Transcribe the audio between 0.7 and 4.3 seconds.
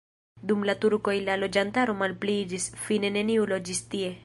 turkoj la loĝantaro malpliiĝis, fine neniu loĝis tie.